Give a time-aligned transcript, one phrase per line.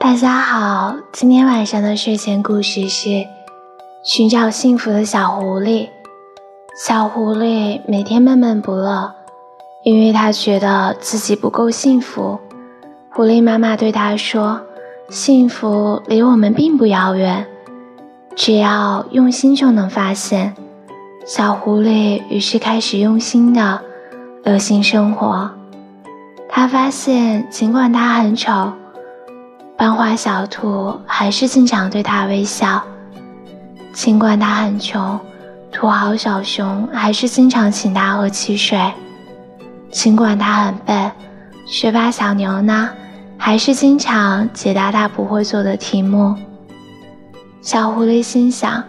[0.00, 3.26] 大家好，今天晚上的睡前故事是
[4.04, 5.88] 寻找幸福的小狐狸。
[6.86, 9.12] 小狐狸每天闷闷不乐，
[9.82, 12.38] 因为他觉得自己不够幸福。
[13.10, 14.60] 狐狸妈妈对他说
[15.10, 17.44] ：“幸福离我们并不遥远，
[18.36, 20.54] 只要用心就能发现。”
[21.26, 23.80] 小狐狸于是开始用心的
[24.44, 25.50] 留心生活。
[26.48, 28.72] 他发现，尽管他很丑。
[29.78, 32.82] 班花小兔还是经常对他微笑，
[33.92, 35.16] 尽管他很穷，
[35.70, 38.76] 土豪小熊还是经常请他喝汽水；
[39.92, 41.12] 尽管他很笨，
[41.64, 42.90] 学霸小牛呢，
[43.36, 46.34] 还是经常解答他不会做的题目。
[47.62, 48.82] 小狐狸心想：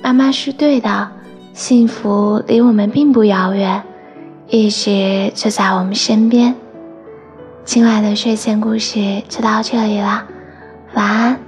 [0.00, 1.10] 妈妈是对的，
[1.54, 3.82] 幸福离我们并不遥远，
[4.46, 6.54] 一直就在我们身边。
[7.64, 10.22] 今晚的睡前故事就到这里了。
[10.94, 11.45] 晚安。